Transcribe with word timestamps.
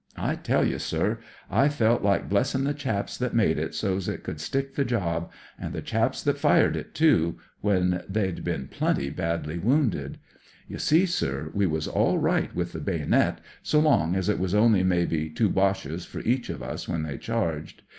I 0.17 0.33
teU 0.35 0.63
you, 0.63 0.79
sir, 0.79 1.19
I 1.51 1.69
felt 1.69 2.01
like 2.01 2.27
blesttn' 2.27 2.63
the 2.65 2.73
chaps 2.73 3.19
who 3.19 3.29
made 3.33 3.59
it 3.59 3.75
so's 3.75 4.09
it 4.09 4.23
couki 4.23 4.39
stick 4.39 4.73
the 4.73 4.83
job, 4.83 5.31
an' 5.59 5.73
the 5.73 5.81
chaps 5.83 6.23
that 6.23 6.39
fired 6.39 6.73
k, 6.73 6.85
too, 6.91 7.37
when 7.59 8.01
they'd 8.09 8.43
been 8.43 8.67
pretty 8.67 9.11
badly 9.11 9.59
wounded." 9.59 10.17
You 10.67 10.79
see, 10.79 11.05
sir, 11.05 11.51
we 11.53 11.67
was 11.67 11.87
all 11.87 12.17
right 12.17 12.51
with 12.55 12.73
the 12.73 12.79
baynit, 12.79 13.37
so 13.61 13.79
long 13.79 14.15
as 14.15 14.27
it 14.27 14.39
was 14.39 14.55
only 14.55 14.81
maybe 14.81 15.29
two 15.29 15.49
Boches 15.49 16.03
for 16.03 16.21
each 16.21 16.49
of 16.49 16.63
us 16.63 16.87
when 16.89 17.03
they 17.03 17.19
charged. 17.19 17.83